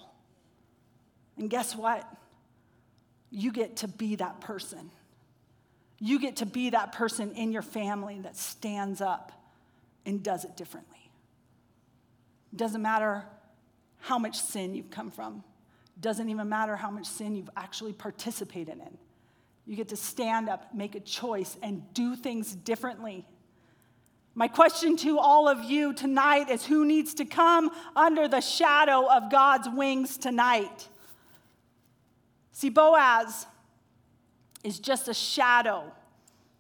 [1.38, 2.04] And guess what?
[3.30, 4.90] You get to be that person.
[6.00, 9.32] You get to be that person in your family that stands up
[10.08, 11.12] and does it differently.
[12.56, 13.26] Doesn't matter
[14.04, 15.42] how much sin you've come from.
[16.02, 18.98] Doesn't even matter how much sin you've actually participated in.
[19.66, 23.26] You get to stand up, make a choice, and do things differently.
[24.36, 29.10] My question to all of you tonight is who needs to come under the shadow
[29.10, 30.90] of God's wings tonight?
[32.52, 33.48] See, Boaz
[34.66, 35.90] is just a shadow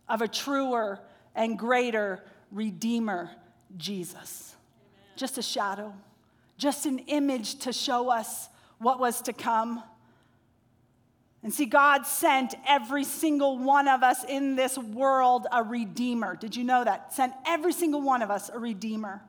[0.08, 1.02] of a truer
[1.36, 3.32] and greater Redeemer,
[3.76, 4.56] Jesus.
[4.56, 5.18] Amen.
[5.18, 5.94] Just a shadow
[6.64, 8.48] just an image to show us
[8.80, 9.84] what was to come.
[11.44, 16.38] And see, God sent every single one of us in this world a redeemer.
[16.38, 17.12] Did you know that?
[17.12, 19.22] Sent every single one of us a redeemer.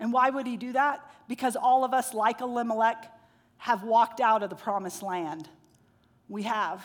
[0.00, 1.08] And why would he do that?
[1.28, 3.08] Because all of us, like Elimelech,
[3.58, 5.48] have walked out of the promised land.
[6.28, 6.84] We have.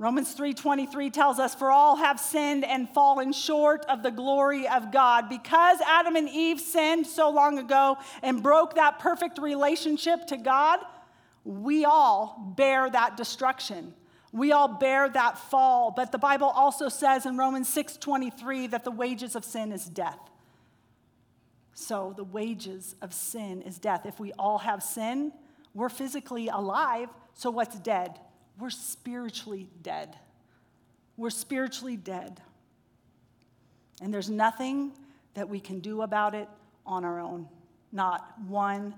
[0.00, 4.92] Romans 3:23 tells us for all have sinned and fallen short of the glory of
[4.92, 5.28] God.
[5.28, 10.78] Because Adam and Eve sinned so long ago and broke that perfect relationship to God,
[11.44, 13.92] we all bear that destruction.
[14.30, 18.92] We all bear that fall, but the Bible also says in Romans 6:23 that the
[18.92, 20.30] wages of sin is death.
[21.74, 24.06] So the wages of sin is death.
[24.06, 25.32] If we all have sin,
[25.74, 28.20] we're physically alive, so what's dead?
[28.58, 30.16] We're spiritually dead.
[31.16, 32.40] We're spiritually dead.
[34.02, 34.92] And there's nothing
[35.34, 36.48] that we can do about it
[36.86, 37.48] on our own.
[37.92, 38.94] Not one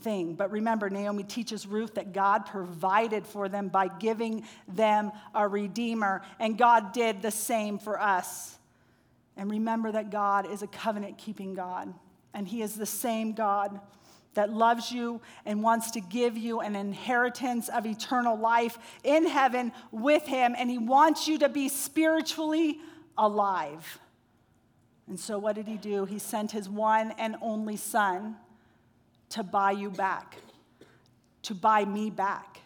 [0.00, 0.34] thing.
[0.34, 6.22] But remember, Naomi teaches Ruth that God provided for them by giving them a redeemer,
[6.38, 8.58] and God did the same for us.
[9.36, 11.92] And remember that God is a covenant keeping God,
[12.32, 13.80] and He is the same God
[14.34, 19.72] that loves you and wants to give you an inheritance of eternal life in heaven
[19.90, 22.78] with Him, and He wants you to be spiritually
[23.16, 23.98] alive.
[25.08, 26.04] And so, what did He do?
[26.04, 28.36] He sent His one and only Son
[29.30, 30.36] to buy you back,
[31.42, 32.60] to buy me back,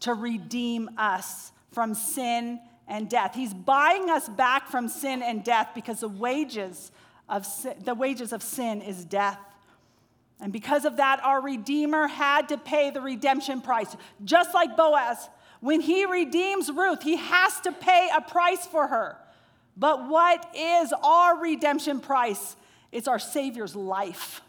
[0.00, 3.34] to redeem us from sin and death.
[3.34, 6.92] He's buying us back from sin and death because the wages
[7.28, 9.38] of sin, the wages of sin is death.
[10.42, 13.96] And because of that, our Redeemer had to pay the redemption price.
[14.24, 19.16] Just like Boaz, when he redeems Ruth, he has to pay a price for her.
[19.76, 22.56] But what is our redemption price?
[22.90, 24.42] It's our Savior's life.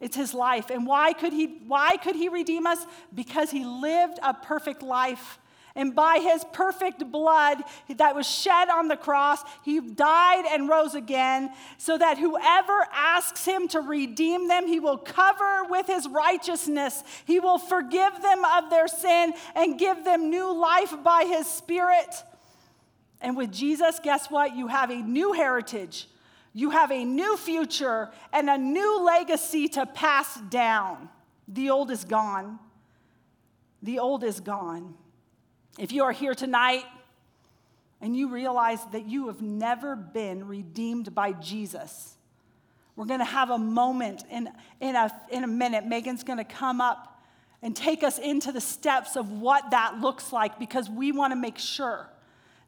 [0.00, 0.70] It's his life.
[0.70, 2.84] And why could he, why could he redeem us?
[3.14, 5.38] Because he lived a perfect life
[5.74, 7.58] and by his perfect blood
[7.88, 13.44] that was shed on the cross, he died and rose again, so that whoever asks
[13.44, 17.02] him to redeem them, he will cover with his righteousness.
[17.24, 22.22] He will forgive them of their sin and give them new life by his spirit.
[23.20, 24.54] And with Jesus, guess what?
[24.56, 26.08] You have a new heritage,
[26.52, 31.08] you have a new future, and a new legacy to pass down.
[31.48, 32.58] The old is gone.
[33.82, 34.94] The old is gone.
[35.78, 36.84] If you are here tonight
[38.00, 42.16] and you realize that you have never been redeemed by Jesus,
[42.94, 44.48] we're going to have a moment in,
[44.80, 45.86] in, a, in a minute.
[45.86, 47.22] Megan's going to come up
[47.62, 51.36] and take us into the steps of what that looks like because we want to
[51.36, 52.08] make sure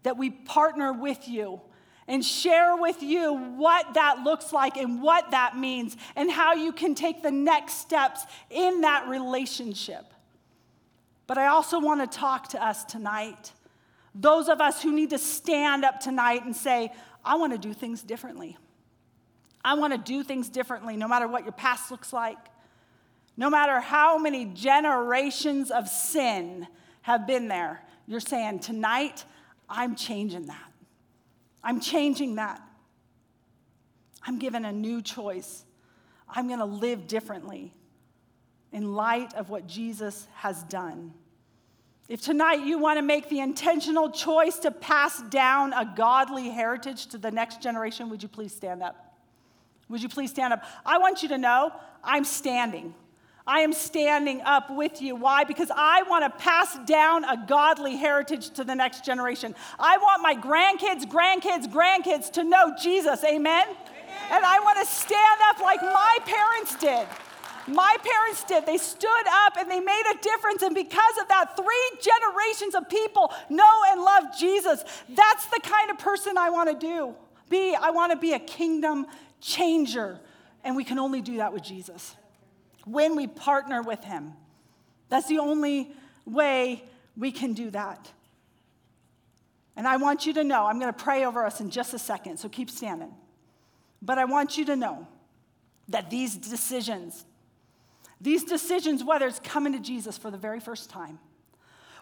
[0.03, 1.61] that we partner with you
[2.07, 6.73] and share with you what that looks like and what that means and how you
[6.73, 10.13] can take the next steps in that relationship.
[11.27, 13.53] But I also want to talk to us tonight.
[14.15, 16.93] Those of us who need to stand up tonight and say,
[17.25, 18.57] I want to do things differently.
[19.65, 22.37] I want to do things differently, no matter what your past looks like,
[23.37, 26.69] no matter how many generations of sin
[27.03, 27.83] have been there.
[28.07, 29.25] You're saying, Tonight,
[29.69, 30.73] I'm changing that.
[31.63, 32.61] I'm changing that.
[34.27, 35.65] I'm given a new choice.
[36.29, 37.73] I'm going to live differently
[38.75, 41.15] in light of what Jesus has done.
[42.09, 47.07] If tonight you want to make the intentional choice to pass down a godly heritage
[47.07, 49.17] to the next generation, would you please stand up?
[49.89, 50.65] Would you please stand up?
[50.85, 52.95] I want you to know I'm standing.
[53.47, 55.15] I am standing up with you.
[55.15, 55.45] Why?
[55.45, 59.55] Because I want to pass down a godly heritage to the next generation.
[59.79, 63.23] I want my grandkids, grandkids, grandkids to know Jesus.
[63.23, 63.67] Amen?
[63.67, 63.77] Amen.
[64.33, 67.07] And I want to stand up like my parents did.
[67.66, 68.66] My parents did.
[68.66, 70.62] They stood up and they made a difference.
[70.62, 74.85] And because of that, three generations of people know and love Jesus.
[75.09, 77.14] That's the kind of person I want to do.
[77.48, 79.07] Be, I want to be a kingdom
[79.40, 80.20] changer.
[80.62, 82.16] And we can only do that with Jesus
[82.85, 84.33] when we partner with him.
[85.09, 85.90] That's the only
[86.27, 86.85] way
[87.16, 88.11] we can do that.
[89.77, 91.98] And I want you to know, I'm going to pray over us in just a
[91.98, 93.12] second, so keep standing.
[94.00, 95.07] But I want you to know
[95.88, 97.24] that these decisions,
[98.25, 101.19] these decisions, whether it's coming to Jesus for the very first time,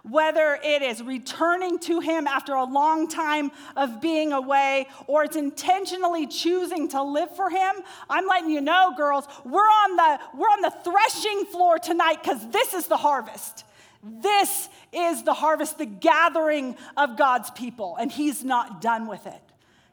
[0.08, 5.36] whether it is returning to Him after a long time of being away, or it's
[5.36, 7.74] intentionally choosing to live for Him,
[8.08, 12.48] I'm letting you know, girls, we're on the, we're on the threshing floor tonight because
[12.50, 13.64] this is the harvest.
[14.02, 19.42] This is the harvest, the gathering of God's people, and He's not done with it.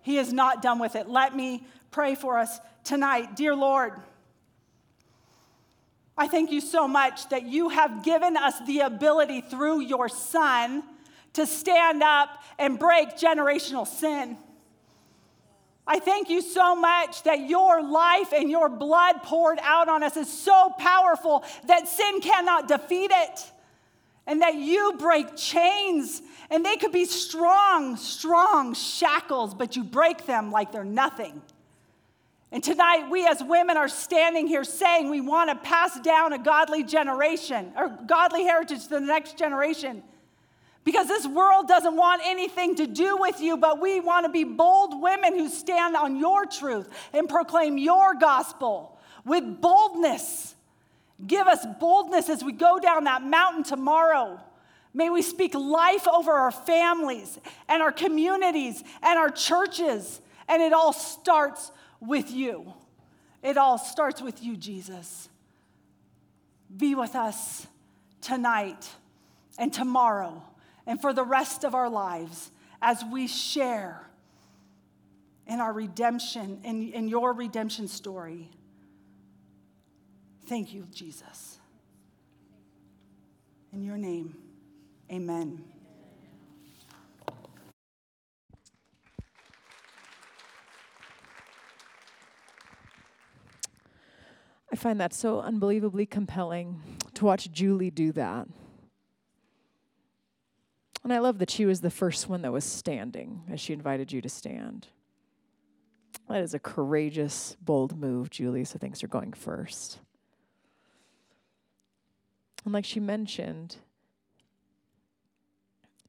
[0.02, 1.10] He is not done with it.
[1.10, 3.36] Let me pray for us tonight.
[3.36, 3.94] Dear Lord,
[6.20, 10.84] I thank you so much that you have given us the ability through your son
[11.32, 14.38] to stand up and break generational sin.
[15.88, 20.18] I thank you so much that your life and your blood poured out on us
[20.18, 23.52] is so powerful that sin cannot defeat it.
[24.28, 26.22] and that you break chains.
[26.52, 31.42] And they could be strong, strong shackles, but you break them like they're nothing.
[32.52, 36.40] And tonight, we as women are standing here saying we want to pass down a
[36.40, 40.02] godly generation or godly heritage to the next generation.
[40.84, 44.44] Because this world doesn't want anything to do with you, but we want to be
[44.44, 50.56] bold women who stand on your truth and proclaim your gospel with boldness.
[51.28, 54.40] Give us boldness as we go down that mountain tomorrow.
[54.94, 57.38] May we speak life over our families
[57.68, 60.22] and our communities and our churches.
[60.48, 62.74] And it all starts with you.
[63.42, 65.30] It all starts with you, Jesus.
[66.76, 67.68] Be with us
[68.22, 68.90] tonight
[69.58, 70.44] and tomorrow
[70.86, 74.10] and for the rest of our lives as we share
[75.48, 78.50] in our redemption, in, in your redemption story.
[80.46, 81.58] Thank you, Jesus.
[83.74, 84.36] In your name,
[85.12, 85.64] amen.
[94.72, 96.82] I find that so unbelievably compelling
[97.16, 98.48] to watch Julie do that.
[101.04, 104.12] And I love that she was the first one that was standing as she invited
[104.12, 104.88] you to stand.
[106.28, 110.00] That is a courageous, bold move, Julie, so thanks for going first.
[112.64, 113.78] And like she mentioned,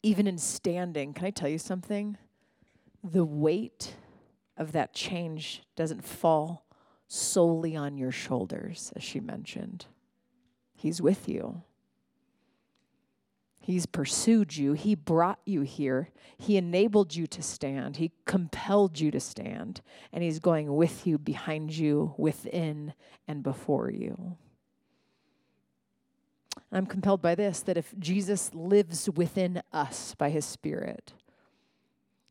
[0.03, 2.19] even in standing, can I tell you something?
[3.03, 3.95] The weight
[4.57, 6.67] of that change doesn't fall
[7.13, 9.87] solely on your shoulders, as she mentioned.
[10.77, 11.63] He's with you.
[13.61, 14.75] He's pursued you.
[14.75, 16.11] He brought you here.
[16.39, 17.97] He enabled you to stand.
[17.97, 19.83] He compelled you to stand.
[20.13, 22.95] And He's going with you, behind you, within,
[23.27, 24.37] and before you.
[26.73, 31.13] I'm compelled by this that if Jesus lives within us by his Spirit,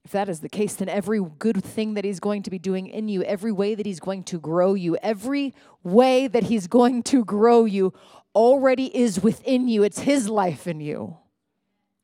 [0.06, 2.88] if that is the case, then every good thing that he's going to be doing
[2.88, 7.04] in you, every way that he's going to grow you, every way that he's going
[7.04, 7.94] to grow you
[8.34, 9.84] already is within you.
[9.84, 11.18] It's his life in you.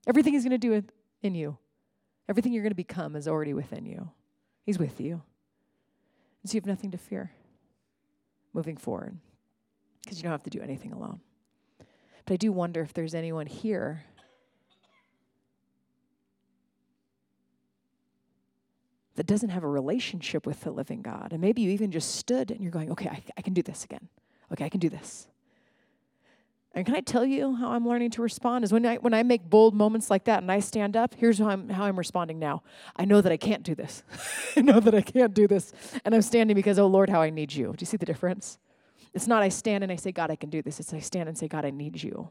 [0.08, 0.84] Everything he's going to do
[1.22, 1.58] in you,
[2.30, 4.12] everything you're going to become is already within you.
[4.66, 5.22] He's with you.
[6.42, 7.32] And so you have nothing to fear
[8.54, 9.18] moving forward
[10.04, 11.22] because you don't have to do anything alone.
[12.26, 14.04] But I do wonder if there's anyone here
[19.16, 21.30] that doesn't have a relationship with the living God.
[21.32, 23.84] And maybe you even just stood and you're going, okay, I, I, can do this
[23.84, 24.10] again.
[24.52, 25.28] Okay, I can do this.
[26.74, 28.66] And can I tell you how I'm learning to respond?
[28.66, 31.40] Is when I when I make bold moments like that and I stand up, here's
[31.40, 32.64] how I'm how I'm responding now.
[32.98, 34.04] I know that I can't do this.
[34.58, 35.72] I know that I can't do this.
[36.04, 37.68] And I'm standing because, oh Lord, how I need you.
[37.68, 38.58] Do you see the difference?
[39.14, 40.82] It's not I stand and I say, God, I can do this.
[40.82, 42.30] It's I stand and say, God, I need you.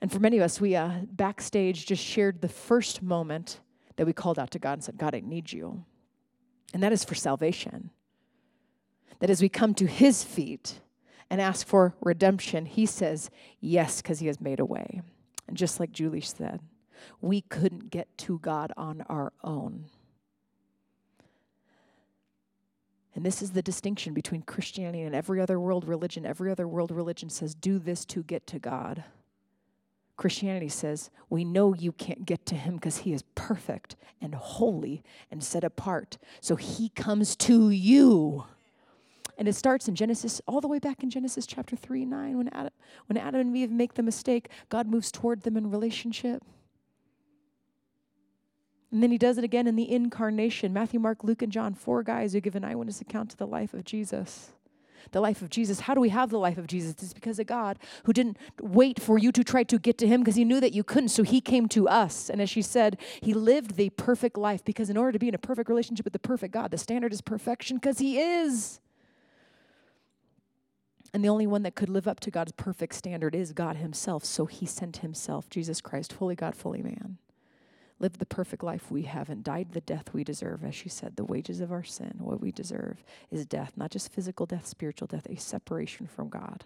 [0.00, 3.58] And for many of us, we uh, backstage just shared the first moment
[3.96, 5.84] that we called out to God and said, God, I need you.
[6.72, 7.90] And that is for salvation.
[9.20, 10.80] That as we come to his feet
[11.30, 13.30] and ask for redemption, he says,
[13.60, 15.00] yes, because he has made a way.
[15.48, 16.60] And just like Julie said,
[17.20, 19.86] we couldn't get to God on our own.
[23.14, 26.26] And this is the distinction between Christianity and every other world religion.
[26.26, 29.04] Every other world religion says, do this to get to God.
[30.16, 35.02] Christianity says, we know you can't get to him because he is perfect and holy
[35.30, 36.16] and set apart.
[36.40, 38.44] So he comes to you.
[39.38, 42.48] And it starts in Genesis, all the way back in Genesis chapter 3 9, when
[42.48, 42.72] Adam,
[43.06, 46.42] when Adam and Eve make the mistake, God moves toward them in relationship.
[48.90, 50.72] And then he does it again in the incarnation.
[50.72, 53.74] Matthew, Mark, Luke, and John, four guys who give an eyewitness account to the life
[53.74, 54.52] of Jesus.
[55.12, 55.80] The life of Jesus.
[55.80, 56.92] How do we have the life of Jesus?
[57.02, 60.20] It's because of God who didn't wait for you to try to get to him
[60.20, 61.08] because he knew that you couldn't.
[61.10, 62.28] So he came to us.
[62.28, 65.34] And as she said, he lived the perfect life because in order to be in
[65.34, 68.80] a perfect relationship with the perfect God, the standard is perfection because he is.
[71.14, 74.24] And the only one that could live up to God's perfect standard is God himself.
[74.24, 77.18] So he sent himself, Jesus Christ, fully God, fully man
[77.98, 80.64] lived the perfect life we have and died the death we deserve.
[80.64, 84.12] As she said, the wages of our sin, what we deserve, is death, not just
[84.12, 86.64] physical death, spiritual death, a separation from God.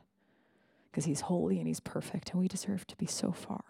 [0.91, 3.63] Because He's holy and He's perfect, and we deserve to be so far.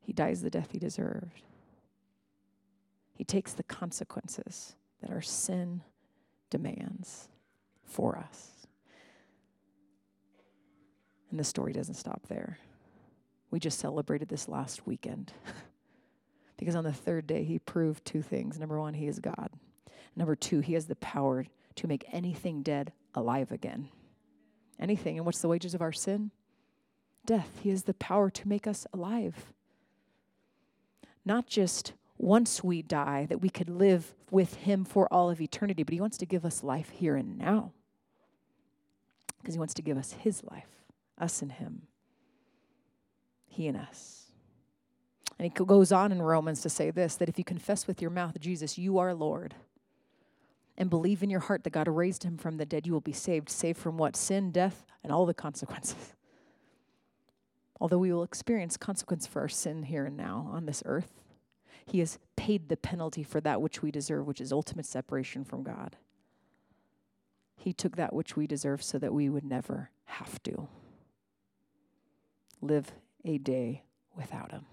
[0.00, 1.42] He dies the death He deserved.
[3.14, 5.82] He takes the consequences that our sin
[6.50, 7.28] demands
[7.84, 8.66] for us.
[11.30, 12.58] And the story doesn't stop there.
[13.50, 15.32] We just celebrated this last weekend.
[16.56, 18.58] because on the third day, he proved two things.
[18.58, 19.50] Number one, he is God.
[20.16, 21.46] Number two, he has the power
[21.76, 23.88] to make anything dead alive again.
[24.78, 25.16] Anything.
[25.16, 26.30] And what's the wages of our sin?
[27.28, 29.52] death, He has the power to make us alive.
[31.24, 35.82] Not just once we die, that we could live with Him for all of eternity,
[35.82, 37.72] but He wants to give us life here and now.
[39.40, 40.70] Because He wants to give us His life,
[41.18, 41.82] us and Him,
[43.48, 44.26] He and us.
[45.38, 48.10] And He goes on in Romans to say this that if you confess with your
[48.10, 49.54] mouth, Jesus, you are Lord,
[50.76, 53.12] and believe in your heart that God raised Him from the dead, you will be
[53.12, 53.48] saved.
[53.48, 54.16] Saved from what?
[54.16, 56.14] Sin, death, and all the consequences.
[57.80, 61.12] Although we will experience consequence for our sin here and now on this earth,
[61.86, 65.62] he has paid the penalty for that which we deserve, which is ultimate separation from
[65.62, 65.96] God.
[67.56, 70.68] He took that which we deserve so that we would never have to
[72.60, 72.92] live
[73.24, 73.82] a day
[74.16, 74.66] without Him.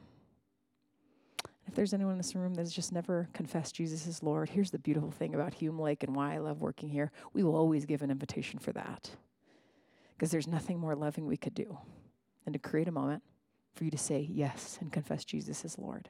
[1.68, 4.80] If there's anyone in this room that's just never confessed Jesus as Lord, here's the
[4.80, 7.12] beautiful thing about Hume Lake and why I love working here.
[7.34, 9.10] We will always give an invitation for that.
[10.16, 11.78] Because there's nothing more loving we could do
[12.44, 13.24] than to create a moment
[13.74, 16.10] for you to say yes and confess Jesus as Lord.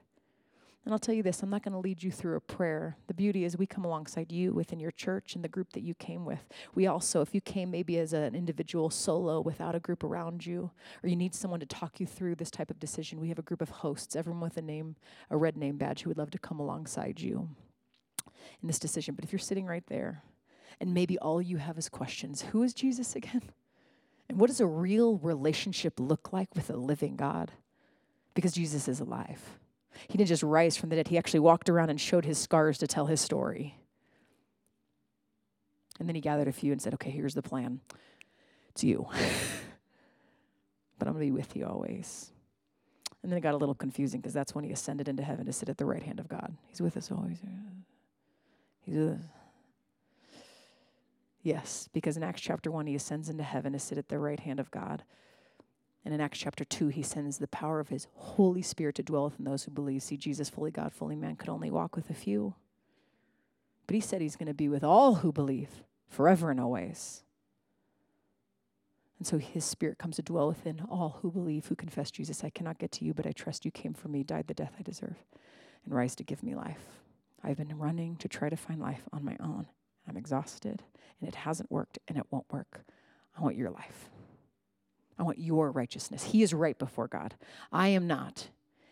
[0.85, 2.95] And I'll tell you this I'm not going to lead you through a prayer.
[3.07, 5.95] The beauty is we come alongside you within your church and the group that you
[5.95, 6.47] came with.
[6.75, 10.69] We also, if you came maybe as an individual solo without a group around you,
[11.03, 13.43] or you need someone to talk you through this type of decision, we have a
[13.43, 14.95] group of hosts, everyone with a name,
[15.31, 17.49] a red name badge, who would love to come alongside you
[18.61, 19.15] in this decision.
[19.15, 20.21] But if you're sitting right there
[20.79, 23.41] and maybe all you have is questions who is Jesus again?
[24.27, 27.51] And what does a real relationship look like with a living God?
[28.33, 29.59] Because Jesus is alive.
[30.07, 32.77] He didn't just rise from the dead, he actually walked around and showed his scars
[32.79, 33.77] to tell his story.
[35.99, 37.79] And then he gathered a few and said, Okay, here's the plan.
[38.69, 39.07] It's you.
[40.99, 42.31] but I'm going to be with you always.
[43.23, 45.53] And then it got a little confusing because that's when he ascended into heaven to
[45.53, 46.55] sit at the right hand of God.
[46.67, 47.37] He's with us always.
[48.81, 49.25] He's with us.
[51.41, 54.39] Yes, because in Acts chapter 1, he ascends into heaven to sit at the right
[54.39, 55.03] hand of God.
[56.05, 59.25] And in Acts chapter 2, he sends the power of his Holy Spirit to dwell
[59.25, 60.03] within those who believe.
[60.03, 62.53] See, Jesus, fully God, fully man, could only walk with a few.
[63.87, 67.23] But he said he's going to be with all who believe forever and always.
[69.17, 72.43] And so his spirit comes to dwell within all who believe, who confess Jesus.
[72.43, 74.73] I cannot get to you, but I trust you came for me, died the death
[74.77, 75.15] I deserve,
[75.85, 77.01] and rise to give me life.
[77.43, 79.67] I've been running to try to find life on my own.
[80.07, 80.83] I'm exhausted,
[81.19, 82.81] and it hasn't worked, and it won't work.
[83.37, 84.09] I want your life.
[85.17, 86.25] I want your righteousness.
[86.25, 87.35] He is right before God.
[87.71, 88.49] I am not.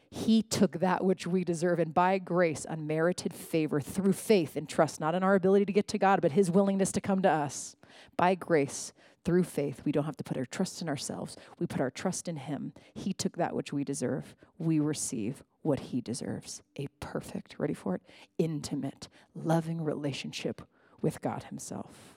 [0.10, 5.00] He took that which we deserve, and by grace, unmerited favor, through faith and trust,
[5.00, 7.76] not in our ability to get to God, but His willingness to come to us.
[8.16, 8.94] By grace,
[9.26, 11.36] through faith, we don't have to put our trust in ourselves.
[11.58, 12.74] We put our trust in Him.
[12.94, 14.36] He took that which we deserve.
[14.60, 18.02] We receive what He deserves a perfect, ready for it?
[18.38, 20.62] Intimate, loving relationship
[21.02, 22.13] with God Himself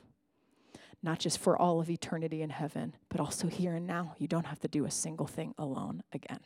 [1.07, 4.15] not just for all of eternity in heaven, but also here and now.
[4.19, 6.41] You don't have to do a single thing alone again.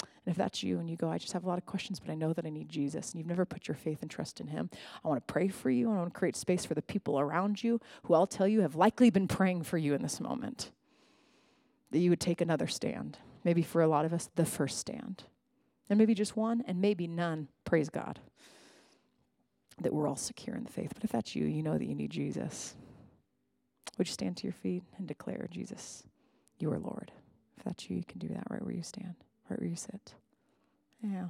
[0.00, 2.10] And if that's you and you go, I just have a lot of questions, but
[2.10, 4.48] I know that I need Jesus, and you've never put your faith and trust in
[4.48, 4.70] Him,
[5.04, 5.90] I want to pray for you.
[5.90, 8.74] I want to create space for the people around you who I'll tell you have
[8.74, 10.70] likely been praying for you in this moment.
[11.90, 13.18] That you would take another stand.
[13.44, 15.24] Maybe for a lot of us, the first stand.
[15.88, 17.48] And maybe just one, and maybe none.
[17.64, 18.20] Praise God.
[19.80, 20.92] That we're all secure in the faith.
[20.94, 22.76] But if that's you, you know that you need Jesus.
[24.00, 26.04] Would you stand to your feet and declare, Jesus,
[26.58, 27.12] you are Lord?
[27.58, 29.14] If that's you, you can do that right where you stand,
[29.50, 30.14] right where you sit.
[31.02, 31.26] Yeah.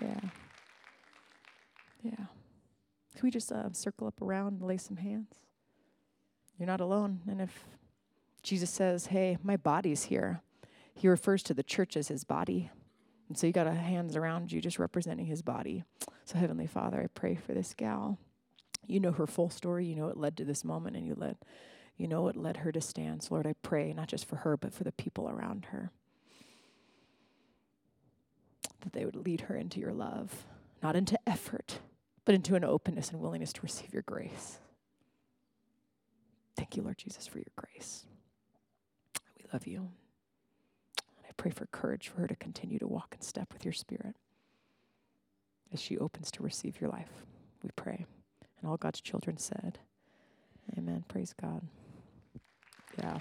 [0.00, 0.20] yeah.
[2.04, 2.14] Yeah.
[2.14, 5.40] Can we just uh, circle up around and lay some hands?
[6.56, 7.18] You're not alone.
[7.28, 7.64] And if
[8.44, 10.40] Jesus says, hey, my body's here,
[10.94, 12.70] he refers to the church as his body.
[13.28, 15.84] And so you got a hands around you just representing his body.
[16.24, 18.18] So Heavenly Father, I pray for this gal.
[18.86, 19.86] You know her full story.
[19.86, 21.36] You know it led to this moment and you led
[21.96, 23.22] you know what led her to stand.
[23.22, 25.92] So Lord, I pray not just for her, but for the people around her.
[28.80, 30.44] That they would lead her into your love,
[30.82, 31.78] not into effort,
[32.24, 34.58] but into an openness and willingness to receive your grace.
[36.56, 38.06] Thank you, Lord Jesus, for your grace.
[39.38, 39.90] We love you
[41.36, 44.16] pray for courage for her to continue to walk in step with your spirit
[45.72, 47.24] as she opens to receive your life.
[47.62, 48.06] We pray.
[48.60, 49.78] And all God's children said,
[50.78, 51.04] Amen.
[51.08, 51.62] Praise God.
[52.98, 53.18] Yeah.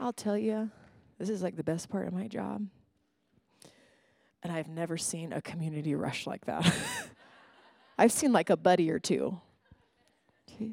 [0.00, 0.70] I'll tell you,
[1.18, 2.66] this is like the best part of my job.
[4.42, 6.72] And I've never seen a community rush like that.
[7.98, 9.40] I've seen like a buddy or two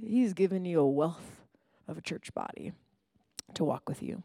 [0.06, 1.42] He's given you a wealth
[1.88, 2.74] of a church body
[3.56, 4.24] to walk with you.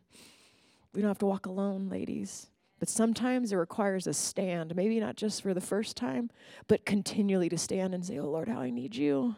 [0.92, 2.48] We don't have to walk alone, ladies.
[2.78, 6.30] But sometimes it requires a stand, maybe not just for the first time,
[6.68, 9.36] but continually to stand and say, Oh Lord, how I need you.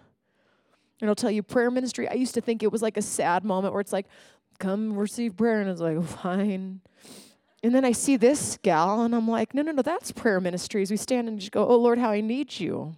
[1.00, 3.44] And I'll tell you, prayer ministry, I used to think it was like a sad
[3.44, 4.06] moment where it's like,
[4.58, 5.60] come receive prayer.
[5.60, 6.80] And it's like, fine.
[7.62, 10.82] And then I see this gal and I'm like, no, no, no, that's prayer ministry.
[10.82, 12.96] As we stand and just go, oh Lord, how I need you.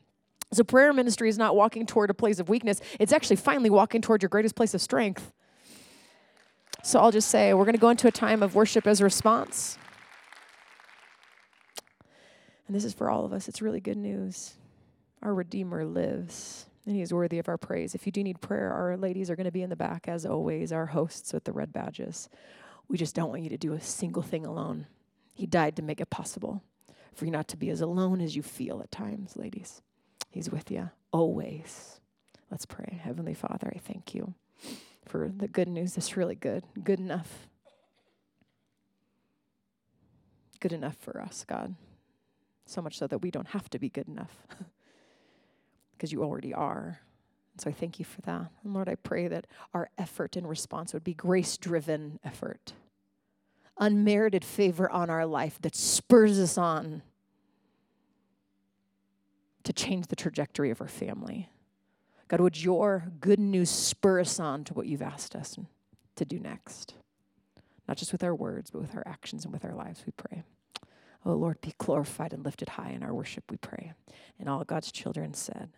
[0.52, 4.00] So prayer ministry is not walking toward a place of weakness, it's actually finally walking
[4.00, 5.32] toward your greatest place of strength.
[6.82, 9.04] So I'll just say, we're going to go into a time of worship as a
[9.04, 9.76] response.
[12.66, 13.48] And this is for all of us.
[13.48, 14.54] It's really good news.
[15.22, 17.94] Our Redeemer lives, and He is worthy of our praise.
[17.94, 20.24] If you do need prayer, our ladies are going to be in the back, as
[20.24, 22.28] always, our hosts with the red badges.
[22.86, 24.86] We just don't want you to do a single thing alone.
[25.34, 26.62] He died to make it possible
[27.14, 29.82] for you not to be as alone as you feel at times, ladies.
[30.30, 32.00] He's with you always.
[32.50, 33.00] Let's pray.
[33.02, 34.34] Heavenly Father, I thank you
[35.04, 35.96] for the good news.
[35.96, 37.48] It's really good, good enough.
[40.60, 41.74] Good enough for us, God.
[42.66, 44.36] So much so that we don't have to be good enough
[45.92, 47.00] because you already are.
[47.54, 48.50] And so I thank you for that.
[48.62, 52.72] And Lord, I pray that our effort in response would be grace driven effort,
[53.78, 57.02] unmerited favor on our life that spurs us on
[59.68, 61.50] to change the trajectory of our family.
[62.28, 65.58] God, would your good news spur us on to what you've asked us
[66.16, 66.94] to do next?
[67.86, 70.42] Not just with our words, but with our actions and with our lives, we pray.
[71.26, 73.92] Oh Lord, be glorified and lifted high in our worship, we pray.
[74.40, 75.68] And all God's children said,